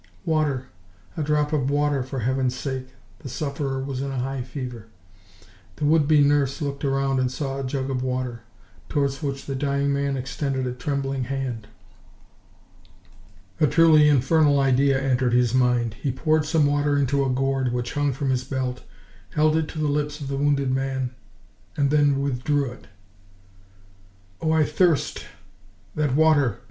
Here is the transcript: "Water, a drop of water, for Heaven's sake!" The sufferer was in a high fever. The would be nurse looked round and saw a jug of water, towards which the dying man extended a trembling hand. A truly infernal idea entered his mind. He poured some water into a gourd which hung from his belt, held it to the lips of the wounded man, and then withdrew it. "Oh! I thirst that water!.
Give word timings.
"Water, 0.25 0.65
a 1.15 1.21
drop 1.21 1.53
of 1.53 1.69
water, 1.69 2.01
for 2.01 2.21
Heaven's 2.21 2.55
sake!" 2.55 2.87
The 3.19 3.29
sufferer 3.29 3.83
was 3.83 4.01
in 4.01 4.09
a 4.09 4.17
high 4.17 4.41
fever. 4.41 4.87
The 5.75 5.85
would 5.85 6.07
be 6.07 6.23
nurse 6.23 6.59
looked 6.59 6.83
round 6.83 7.19
and 7.19 7.31
saw 7.31 7.59
a 7.59 7.63
jug 7.63 7.91
of 7.91 8.01
water, 8.01 8.41
towards 8.89 9.21
which 9.21 9.45
the 9.45 9.53
dying 9.53 9.93
man 9.93 10.17
extended 10.17 10.65
a 10.65 10.73
trembling 10.73 11.25
hand. 11.25 11.67
A 13.59 13.67
truly 13.67 14.09
infernal 14.09 14.59
idea 14.59 14.99
entered 14.99 15.33
his 15.33 15.53
mind. 15.53 15.93
He 16.01 16.11
poured 16.11 16.45
some 16.47 16.65
water 16.65 16.97
into 16.97 17.23
a 17.23 17.29
gourd 17.29 17.71
which 17.71 17.93
hung 17.93 18.11
from 18.11 18.31
his 18.31 18.43
belt, 18.43 18.81
held 19.29 19.55
it 19.55 19.67
to 19.67 19.77
the 19.77 19.87
lips 19.87 20.19
of 20.19 20.29
the 20.29 20.35
wounded 20.35 20.71
man, 20.71 21.11
and 21.77 21.91
then 21.91 22.19
withdrew 22.23 22.71
it. 22.71 22.87
"Oh! 24.41 24.51
I 24.51 24.63
thirst 24.63 25.25
that 25.93 26.15
water!. 26.15 26.57